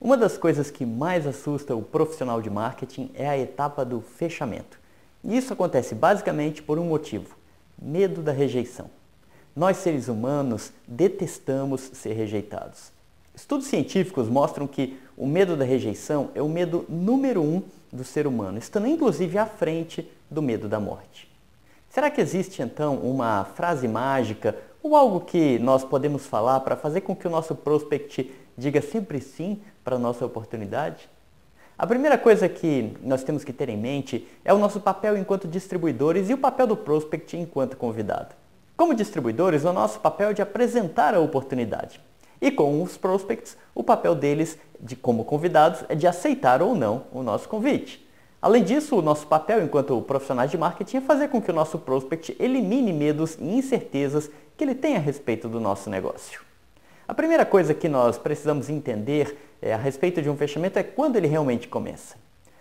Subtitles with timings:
[0.00, 4.78] Uma das coisas que mais assusta o profissional de marketing é a etapa do fechamento.
[5.24, 7.36] E isso acontece basicamente por um motivo:
[7.76, 8.88] medo da rejeição.
[9.56, 12.92] Nós, seres humanos, detestamos ser rejeitados.
[13.34, 17.62] Estudos científicos mostram que o medo da rejeição é o medo número um
[17.92, 21.28] do ser humano, estando inclusive à frente do medo da morte.
[21.90, 27.00] Será que existe então uma frase mágica ou algo que nós podemos falar para fazer
[27.02, 31.08] com que o nosso prospect diga sempre sim para a nossa oportunidade?
[31.78, 35.46] A primeira coisa que nós temos que ter em mente é o nosso papel enquanto
[35.46, 38.34] distribuidores e o papel do prospect enquanto convidado.
[38.76, 42.00] Como distribuidores, o nosso papel é de apresentar a oportunidade.
[42.40, 47.04] E com os prospects, o papel deles, de como convidados, é de aceitar ou não
[47.12, 48.07] o nosso convite.
[48.40, 51.76] Além disso, o nosso papel enquanto profissionais de marketing é fazer com que o nosso
[51.78, 56.40] prospect elimine medos e incertezas que ele tem a respeito do nosso negócio.
[57.06, 61.16] A primeira coisa que nós precisamos entender é, a respeito de um fechamento é quando
[61.16, 62.16] ele realmente começa.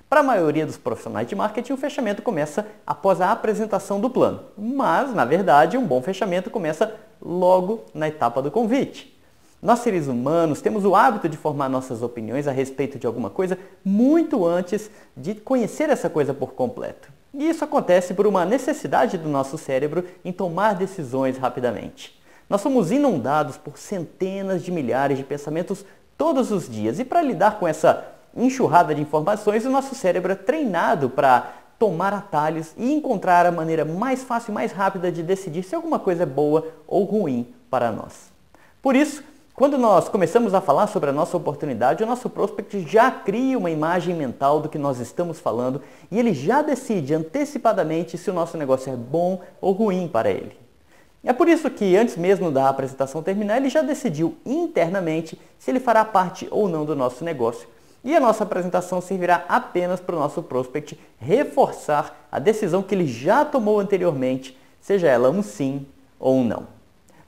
[0.10, 4.40] Para a maioria dos profissionais de marketing, o fechamento começa após a apresentação do plano.
[4.58, 9.17] Mas, na verdade, um bom fechamento começa logo na etapa do convite.
[9.62, 13.58] Nós, seres humanos, temos o hábito de formar nossas opiniões a respeito de alguma coisa
[13.84, 17.12] muito antes de conhecer essa coisa por completo.
[17.34, 22.20] E isso acontece por uma necessidade do nosso cérebro em tomar decisões rapidamente.
[22.48, 25.84] Nós somos inundados por centenas de milhares de pensamentos
[26.16, 27.00] todos os dias.
[27.00, 32.14] E para lidar com essa enxurrada de informações, o nosso cérebro é treinado para tomar
[32.14, 36.24] atalhos e encontrar a maneira mais fácil e mais rápida de decidir se alguma coisa
[36.24, 38.32] é boa ou ruim para nós.
[38.82, 39.24] Por isso,
[39.58, 43.72] quando nós começamos a falar sobre a nossa oportunidade, o nosso prospect já cria uma
[43.72, 48.56] imagem mental do que nós estamos falando e ele já decide antecipadamente se o nosso
[48.56, 50.56] negócio é bom ou ruim para ele.
[51.24, 55.80] É por isso que, antes mesmo da apresentação terminar, ele já decidiu internamente se ele
[55.80, 57.68] fará parte ou não do nosso negócio.
[58.04, 63.08] E a nossa apresentação servirá apenas para o nosso prospect reforçar a decisão que ele
[63.08, 65.88] já tomou anteriormente, seja ela um sim
[66.20, 66.77] ou um não.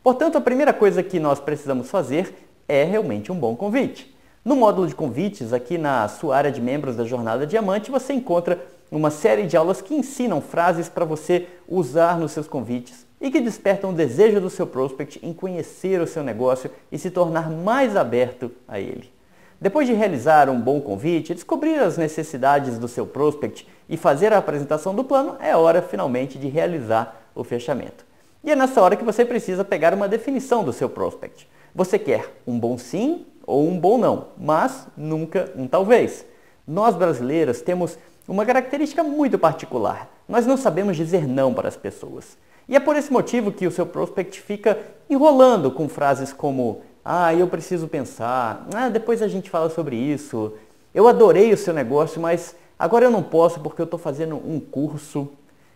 [0.03, 2.33] Portanto, a primeira coisa que nós precisamos fazer
[2.67, 4.15] é realmente um bom convite.
[4.45, 8.65] No módulo de convites, aqui na sua área de membros da Jornada Diamante, você encontra
[8.89, 13.41] uma série de aulas que ensinam frases para você usar nos seus convites e que
[13.41, 17.95] despertam o desejo do seu prospect em conhecer o seu negócio e se tornar mais
[17.95, 19.11] aberto a ele.
[19.59, 24.37] Depois de realizar um bom convite, descobrir as necessidades do seu prospect e fazer a
[24.37, 28.08] apresentação do plano, é hora finalmente de realizar o fechamento.
[28.43, 31.47] E é nessa hora que você precisa pegar uma definição do seu prospect.
[31.75, 36.25] Você quer um bom sim ou um bom não, mas nunca um talvez.
[36.65, 40.09] Nós brasileiros temos uma característica muito particular.
[40.27, 42.37] Nós não sabemos dizer não para as pessoas.
[42.67, 44.77] E é por esse motivo que o seu prospect fica
[45.09, 50.53] enrolando com frases como ah, eu preciso pensar, ah, depois a gente fala sobre isso,
[50.93, 54.59] eu adorei o seu negócio, mas agora eu não posso porque eu estou fazendo um
[54.59, 55.27] curso,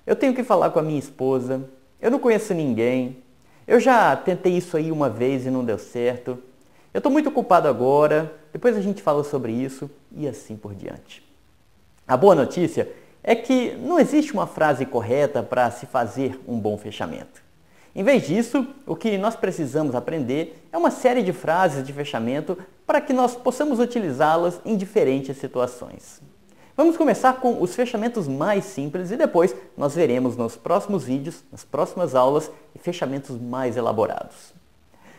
[0.05, 1.61] eu tenho que falar com a minha esposa,
[2.03, 3.23] eu não conheço ninguém,
[3.65, 6.37] eu já tentei isso aí uma vez e não deu certo,
[6.93, 11.23] eu estou muito ocupado agora, depois a gente fala sobre isso e assim por diante.
[12.05, 12.91] A boa notícia
[13.23, 17.41] é que não existe uma frase correta para se fazer um bom fechamento.
[17.95, 22.57] Em vez disso, o que nós precisamos aprender é uma série de frases de fechamento
[22.85, 26.21] para que nós possamos utilizá-las em diferentes situações.
[26.75, 31.63] Vamos começar com os fechamentos mais simples e depois nós veremos nos próximos vídeos, nas
[31.63, 34.55] próximas aulas, fechamentos mais elaborados.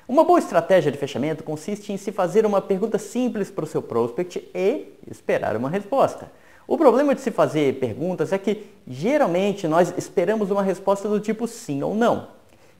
[0.08, 3.80] Uma boa estratégia de fechamento consiste em se fazer uma pergunta simples para o seu
[3.80, 6.28] prospect e esperar uma resposta.
[6.66, 11.46] O problema de se fazer perguntas é que geralmente nós esperamos uma resposta do tipo
[11.46, 12.30] sim ou não.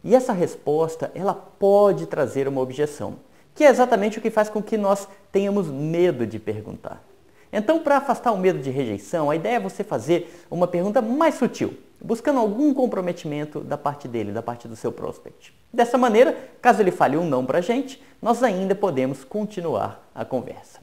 [0.03, 3.15] E essa resposta, ela pode trazer uma objeção,
[3.55, 7.14] que é exatamente o que faz com que nós tenhamos medo de perguntar.
[7.57, 11.37] Então, para afastar o medo de rejeição, a ideia é você fazer uma pergunta mais
[11.37, 15.55] sutil, buscando algum comprometimento da parte dele, da parte do seu prospect.
[15.73, 20.25] Dessa maneira, caso ele fale um não para a gente, nós ainda podemos continuar a
[20.25, 20.81] conversa.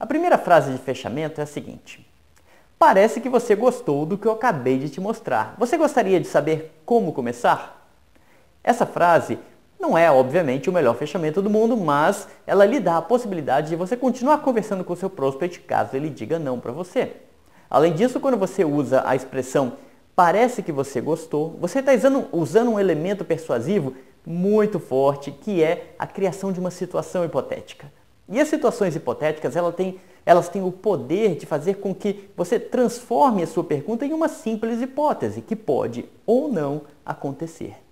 [0.00, 2.10] A primeira frase de fechamento é a seguinte:
[2.78, 5.54] Parece que você gostou do que eu acabei de te mostrar.
[5.58, 7.86] Você gostaria de saber como começar?
[8.64, 9.38] Essa frase
[9.78, 13.76] não é, obviamente, o melhor fechamento do mundo, mas ela lhe dá a possibilidade de
[13.76, 17.12] você continuar conversando com o seu prospect caso ele diga não para você.
[17.68, 19.74] Além disso, quando você usa a expressão
[20.16, 23.94] parece que você gostou, você está usando, usando um elemento persuasivo
[24.24, 27.92] muito forte, que é a criação de uma situação hipotética.
[28.28, 32.58] E as situações hipotéticas, ela tem, elas têm o poder de fazer com que você
[32.58, 37.85] transforme a sua pergunta em uma simples hipótese que pode ou não acontecer.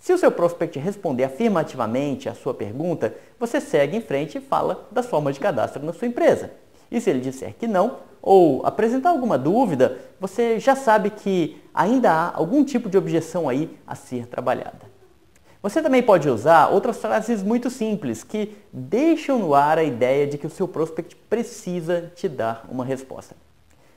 [0.00, 4.88] Se o seu prospect responder afirmativamente à sua pergunta, você segue em frente e fala
[4.90, 6.50] das formas de cadastro na sua empresa.
[6.90, 12.10] E se ele disser que não, ou apresentar alguma dúvida, você já sabe que ainda
[12.10, 14.90] há algum tipo de objeção aí a ser trabalhada.
[15.62, 20.38] Você também pode usar outras frases muito simples que deixam no ar a ideia de
[20.38, 23.36] que o seu prospect precisa te dar uma resposta.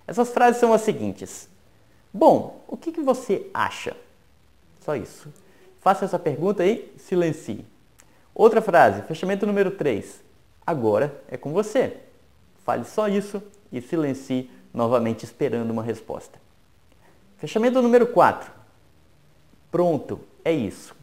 [0.06, 1.48] Essas frases são as seguintes:
[2.14, 3.96] Bom, o que, que você acha?
[4.82, 5.30] Só isso.
[5.84, 7.66] Faça essa pergunta e silencie.
[8.34, 10.24] Outra frase, fechamento número 3.
[10.66, 11.98] Agora é com você.
[12.64, 16.40] Fale só isso e silencie novamente esperando uma resposta.
[17.36, 18.50] Fechamento número 4.
[19.70, 20.96] Pronto, é isso.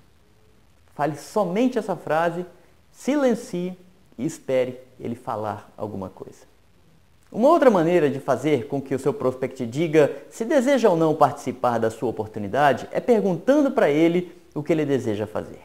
[0.94, 2.46] Fale somente essa frase,
[2.90, 3.76] silencie
[4.16, 6.48] e espere ele falar alguma coisa.
[7.30, 11.14] Uma outra maneira de fazer com que o seu prospect diga se deseja ou não
[11.14, 15.60] participar da sua oportunidade é perguntando para ele o que ele deseja fazer.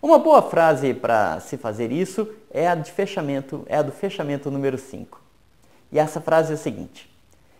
[0.00, 4.50] Uma boa frase para se fazer isso é a de fechamento, é a do fechamento
[4.50, 5.20] número 5.
[5.90, 7.10] E essa frase é a seguinte: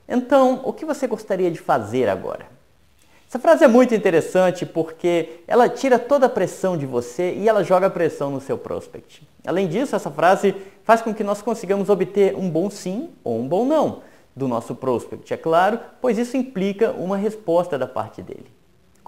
[0.08, 2.46] Então, o que você gostaria de fazer agora?
[3.28, 7.62] Essa frase é muito interessante porque ela tira toda a pressão de você e ela
[7.62, 9.22] joga a pressão no seu prospect.
[9.46, 13.46] Além disso, essa frase faz com que nós consigamos obter um bom sim ou um
[13.46, 14.02] bom não
[14.34, 18.46] do nosso prospect, é claro, pois isso implica uma resposta da parte dele.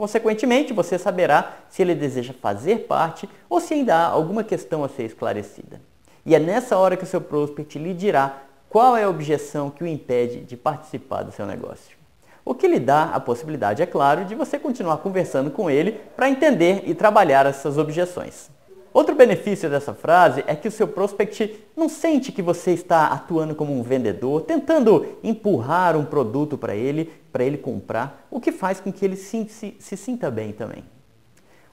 [0.00, 4.88] Consequentemente, você saberá se ele deseja fazer parte ou se ainda há alguma questão a
[4.88, 5.78] ser esclarecida.
[6.24, 8.38] E é nessa hora que o seu prospect lhe dirá
[8.70, 11.98] qual é a objeção que o impede de participar do seu negócio.
[12.42, 16.30] O que lhe dá a possibilidade, é claro, de você continuar conversando com ele para
[16.30, 18.48] entender e trabalhar essas objeções.
[18.92, 23.54] Outro benefício dessa frase é que o seu prospect não sente que você está atuando
[23.54, 28.80] como um vendedor, tentando empurrar um produto para ele, para ele comprar, o que faz
[28.80, 30.84] com que ele se, se, se sinta bem também.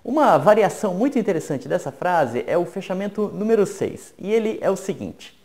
[0.06, 4.78] Uma variação muito interessante dessa frase é o fechamento número 6, e ele é o
[4.78, 5.38] seguinte: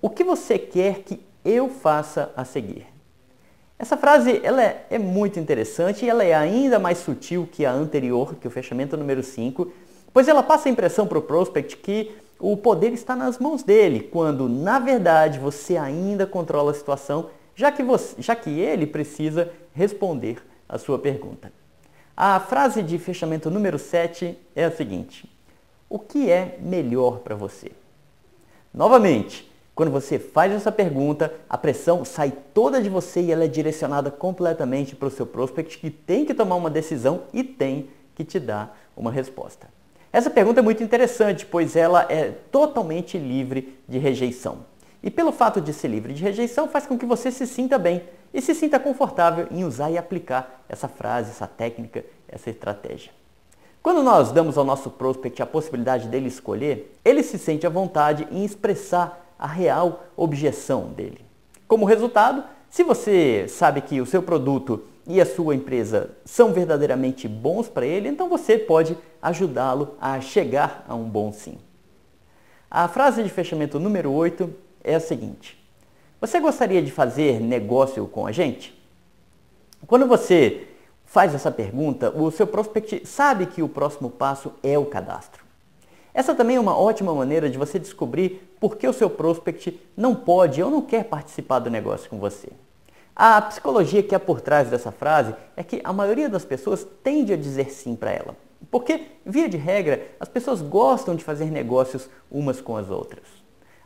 [0.00, 2.86] O que você quer que eu faça a seguir?
[3.78, 7.72] Essa frase ela é, é, muito interessante e ela é ainda mais sutil que a
[7.72, 9.70] anterior, que o fechamento número 5,
[10.16, 12.10] pois ela passa a impressão para o prospect que
[12.40, 17.70] o poder está nas mãos dele, quando na verdade você ainda controla a situação, já
[17.70, 21.52] que, você, já que ele precisa responder a sua pergunta.
[22.16, 25.30] A frase de fechamento número 7 é a seguinte:
[25.86, 27.72] O que é melhor para você?
[28.72, 33.48] Novamente, quando você faz essa pergunta, a pressão sai toda de você e ela é
[33.48, 38.24] direcionada completamente para o seu prospect que tem que tomar uma decisão e tem que
[38.24, 39.75] te dar uma resposta.
[40.16, 44.60] Essa pergunta é muito interessante, pois ela é totalmente livre de rejeição.
[45.02, 48.02] E pelo fato de ser livre de rejeição, faz com que você se sinta bem
[48.32, 53.12] e se sinta confortável em usar e aplicar essa frase, essa técnica, essa estratégia.
[53.82, 58.26] Quando nós damos ao nosso prospect a possibilidade dele escolher, ele se sente à vontade
[58.30, 61.20] em expressar a real objeção dele.
[61.68, 67.28] Como resultado, se você sabe que o seu produto e a sua empresa são verdadeiramente
[67.28, 71.58] bons para ele, então você pode ajudá-lo a chegar a um bom sim.
[72.70, 75.56] A frase de fechamento número 8 é a seguinte:
[76.20, 78.76] Você gostaria de fazer negócio com a gente?
[79.86, 80.66] Quando você
[81.04, 85.44] faz essa pergunta, o seu prospect sabe que o próximo passo é o cadastro.
[86.12, 90.14] Essa também é uma ótima maneira de você descobrir por que o seu prospect não
[90.14, 92.48] pode ou não quer participar do negócio com você.
[93.18, 97.32] A psicologia que há por trás dessa frase é que a maioria das pessoas tende
[97.32, 98.36] a dizer sim para ela.
[98.70, 103.24] Porque, via de regra, as pessoas gostam de fazer negócios umas com as outras.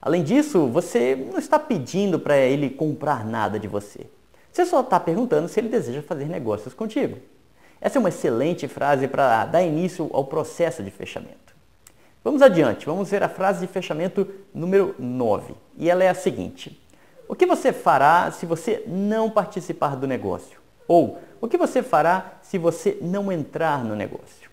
[0.03, 4.07] Além disso, você não está pedindo para ele comprar nada de você.
[4.51, 7.19] Você só está perguntando se ele deseja fazer negócios contigo.
[7.81, 11.55] Essa é uma excelente frase para dar início ao processo de fechamento.
[12.25, 15.55] Vamos adiante, vamos ver a frase de fechamento número 9.
[15.79, 16.83] E ela é a seguinte:
[17.31, 20.59] O que você fará se você não participar do negócio?
[20.89, 24.51] Ou o que você fará se você não entrar no negócio?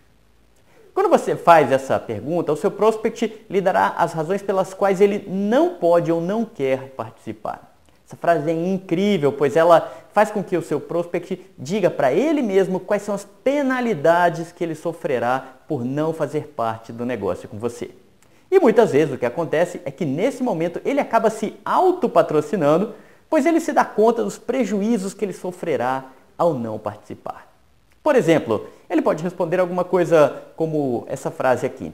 [0.94, 5.28] Quando você faz essa pergunta, o seu prospect lhe dará as razões pelas quais ele
[5.28, 7.74] não pode ou não quer participar.
[8.06, 12.42] Essa frase é incrível, pois ela faz com que o seu prospect diga para ele
[12.42, 17.58] mesmo quais são as penalidades que ele sofrerá por não fazer parte do negócio com
[17.58, 17.90] você.
[18.50, 22.94] E muitas vezes o que acontece é que nesse momento ele acaba se autopatrocinando,
[23.28, 27.52] pois ele se dá conta dos prejuízos que ele sofrerá ao não participar.
[28.02, 31.92] Por exemplo, ele pode responder alguma coisa como essa frase aqui.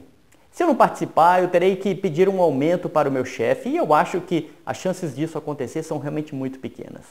[0.49, 3.75] Se eu não participar, eu terei que pedir um aumento para o meu chefe e
[3.75, 7.03] eu acho que as chances disso acontecer são realmente muito pequenas.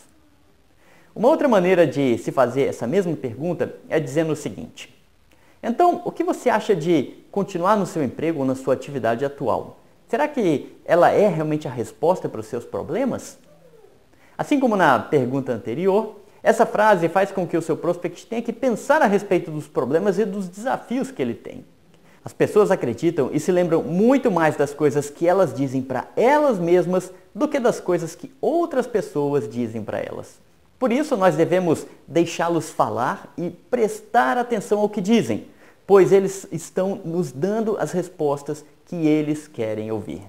[1.15, 4.95] Uma outra maneira de se fazer essa mesma pergunta é dizendo o seguinte:
[5.67, 9.79] Então, o que você acha de continuar no seu emprego ou na sua atividade atual?
[10.07, 13.39] Será que ela é realmente a resposta para os seus problemas?
[14.37, 18.53] Assim como na pergunta anterior, essa frase faz com que o seu prospect tenha que
[18.53, 21.65] pensar a respeito dos problemas e dos desafios que ele tem.
[22.23, 26.59] As pessoas acreditam e se lembram muito mais das coisas que elas dizem para elas
[26.59, 30.39] mesmas do que das coisas que outras pessoas dizem para elas.
[30.79, 35.47] Por isso, nós devemos deixá-los falar e prestar atenção ao que dizem,
[35.87, 40.23] pois eles estão nos dando as respostas que eles querem ouvir.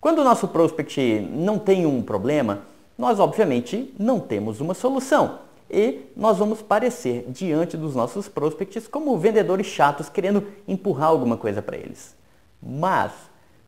[0.00, 2.62] Quando o nosso prospect não tem um problema,
[2.96, 5.40] nós obviamente não temos uma solução
[5.70, 11.60] e nós vamos parecer diante dos nossos prospects como vendedores chatos querendo empurrar alguma coisa
[11.60, 12.14] para eles.
[12.62, 13.12] Mas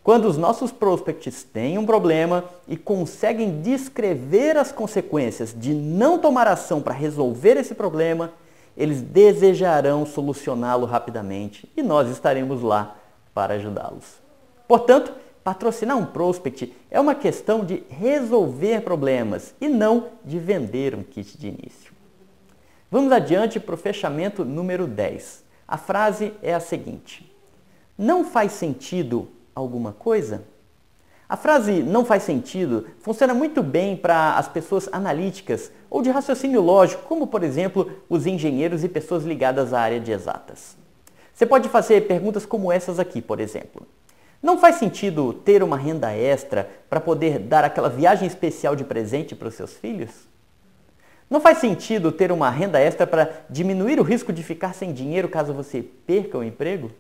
[0.02, 6.46] quando os nossos prospects têm um problema e conseguem descrever as consequências de não tomar
[6.46, 8.32] ação para resolver esse problema,
[8.78, 12.96] eles desejarão solucioná-lo rapidamente e nós estaremos lá
[13.34, 14.22] para ajudá-los.
[14.68, 21.02] Portanto, patrocinar um prospect é uma questão de resolver problemas e não de vender um
[21.02, 21.92] kit de início.
[22.88, 25.44] Vamos adiante para o fechamento número 10.
[25.66, 27.28] A frase é a seguinte:
[27.98, 30.44] Não faz sentido alguma coisa?
[31.28, 36.62] A frase não faz sentido funciona muito bem para as pessoas analíticas ou de raciocínio
[36.62, 40.74] lógico, como por exemplo os engenheiros e pessoas ligadas à área de exatas.
[41.34, 43.86] Você pode fazer perguntas como essas aqui, por exemplo.
[44.42, 49.34] Não faz sentido ter uma renda extra para poder dar aquela viagem especial de presente
[49.34, 50.10] para os seus filhos?
[51.28, 55.28] Não faz sentido ter uma renda extra para diminuir o risco de ficar sem dinheiro
[55.28, 56.90] caso você perca o emprego?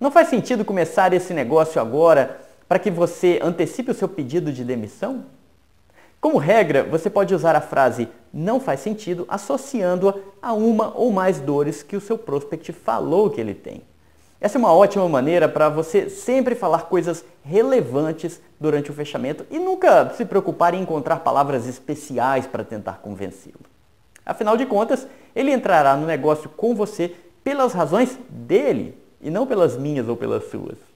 [0.00, 4.64] Não faz sentido começar esse negócio agora para que você antecipe o seu pedido de
[4.64, 5.24] demissão?
[6.20, 11.38] Como regra, você pode usar a frase não faz sentido associando-a a uma ou mais
[11.38, 13.82] dores que o seu prospect falou que ele tem.
[14.40, 19.58] Essa é uma ótima maneira para você sempre falar coisas relevantes durante o fechamento e
[19.58, 23.60] nunca se preocupar em encontrar palavras especiais para tentar convencê-lo.
[24.26, 25.06] Afinal de contas,
[25.36, 30.50] ele entrará no negócio com você pelas razões dele e não pelas minhas ou pelas
[30.50, 30.93] suas.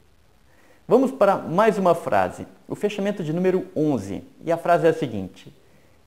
[0.90, 4.25] Vamos para mais uma frase, o fechamento de número 11.
[4.42, 5.54] E a frase é a seguinte: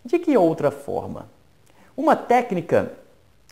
[0.04, 1.30] De que outra forma?
[1.96, 2.92] Uma técnica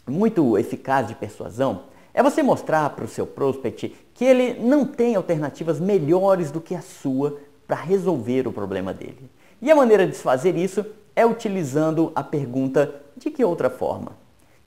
[0.07, 1.83] muito eficaz de persuasão
[2.15, 6.73] é você mostrar para o seu prospect que ele não tem alternativas melhores do que
[6.73, 9.29] a sua para resolver o problema dele.
[9.61, 10.83] E a maneira de se fazer isso
[11.15, 14.13] é utilizando a pergunta de que outra forma?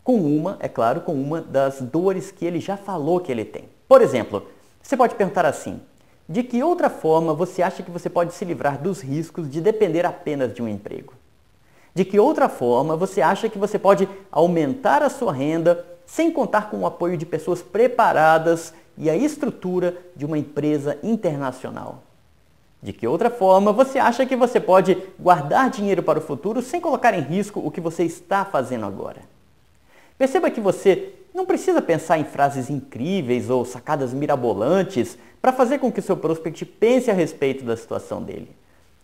[0.04, 3.64] Com uma, é claro, com uma das dores que ele já falou que ele tem.
[3.88, 4.46] Por exemplo,
[4.80, 5.80] você pode perguntar assim:
[6.32, 10.06] de que outra forma você acha que você pode se livrar dos riscos de depender
[10.06, 11.12] apenas de um emprego?
[11.94, 16.70] De que outra forma você acha que você pode aumentar a sua renda sem contar
[16.70, 22.02] com o apoio de pessoas preparadas e a estrutura de uma empresa internacional?
[22.82, 26.80] De que outra forma você acha que você pode guardar dinheiro para o futuro sem
[26.80, 29.20] colocar em risco o que você está fazendo agora?
[30.16, 35.90] Perceba que você não precisa pensar em frases incríveis ou sacadas mirabolantes para fazer com
[35.90, 38.54] que o seu prospect pense a respeito da situação dele.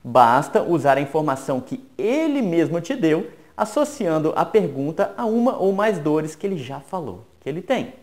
[0.05, 5.73] Basta usar a informação que ele mesmo te deu, associando a pergunta a uma ou
[5.73, 7.95] mais dores que ele já falou que ele tem.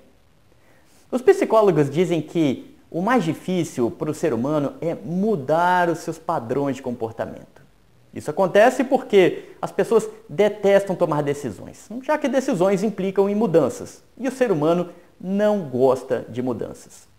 [1.12, 6.18] Os psicólogos dizem que o mais difícil para o ser humano é mudar os seus
[6.18, 7.55] padrões de comportamento.
[8.16, 14.26] Isso acontece porque as pessoas detestam tomar decisões, já que decisões implicam em mudanças e
[14.26, 17.10] o ser humano não gosta de mudanças.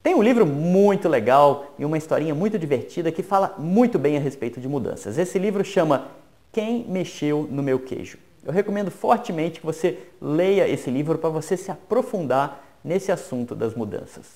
[0.00, 4.20] Tem um livro muito legal e uma historinha muito divertida que fala muito bem a
[4.20, 5.18] respeito de mudanças.
[5.18, 6.06] Esse livro chama
[6.52, 8.18] Quem Mexeu no Meu Queijo.
[8.44, 13.74] Eu recomendo fortemente que você leia esse livro para você se aprofundar nesse assunto das
[13.74, 14.26] mudanças.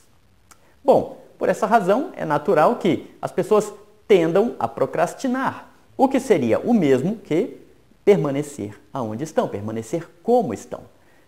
[0.83, 3.73] Bom, por essa razão é natural que as pessoas
[4.09, 7.59] tendam a procrastinar o que seria o mesmo que
[8.05, 10.83] permanecer aonde estão, permanecer como estão.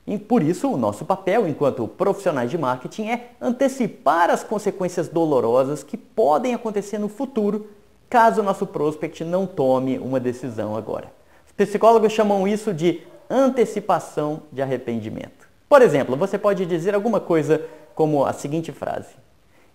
[0.06, 5.82] E por isso, o nosso papel enquanto profissionais de marketing é antecipar as consequências dolorosas
[5.82, 7.68] que podem acontecer no futuro
[8.08, 11.12] caso o nosso prospect não tome uma decisão agora.
[11.46, 15.48] Os psicólogos chamam isso de antecipação de arrependimento.
[15.68, 19.14] Por exemplo, você pode dizer alguma coisa como a seguinte frase: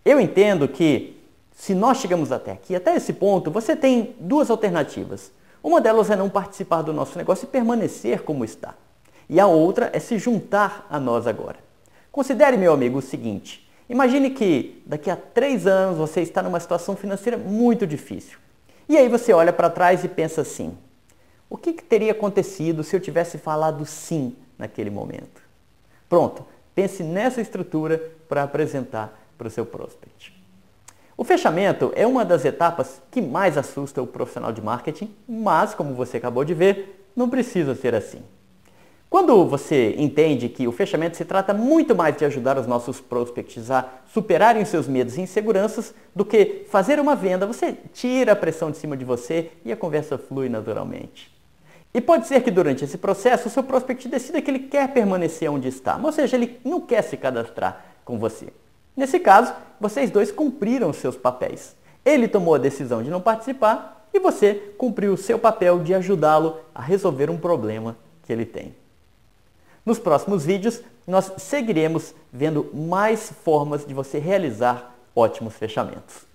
[0.04, 1.18] Eu entendo que
[1.56, 5.32] se nós chegamos até aqui, até esse ponto, você tem duas alternativas.
[5.64, 8.76] Uma delas é não participar do nosso negócio e permanecer como está.
[9.28, 11.58] E a outra é se juntar a nós agora.
[12.12, 16.96] Considere, meu amigo, o seguinte: imagine que daqui a três anos você está numa situação
[16.96, 18.38] financeira muito difícil.
[18.88, 20.78] E aí você olha para trás e pensa assim:
[21.50, 25.42] o que, que teria acontecido se eu tivesse falado sim naquele momento?
[26.08, 26.46] Pronto,
[26.76, 30.35] Pense nessa estrutura para apresentar para o seu prospect.
[31.18, 35.94] O fechamento é uma das etapas que mais assusta o profissional de marketing, mas, como
[35.94, 38.22] você acabou de ver, não precisa ser assim.
[39.10, 43.72] Quando você entende que o fechamento se trata muito mais de ajudar os nossos prospects
[43.72, 48.70] a superarem seus medos e inseguranças do que fazer uma venda, você tira a pressão
[48.70, 51.34] de cima de você e a conversa flui naturalmente.
[51.94, 55.50] E pode ser que durante esse processo o seu prospect decida que ele quer permanecer
[55.50, 58.48] onde está, ou seja, ele não quer se cadastrar com você.
[58.96, 61.76] Nesse caso, vocês dois cumpriram seus papéis.
[62.04, 66.58] Ele tomou a decisão de não participar e você cumpriu o seu papel de ajudá-lo
[66.74, 68.76] a resolver um problema que ele tem.
[69.86, 76.26] Nos próximos vídeos, nós seguiremos vendo mais formas de você realizar ótimos fechamentos.